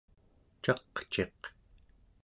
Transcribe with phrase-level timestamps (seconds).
[0.63, 1.41] caqciq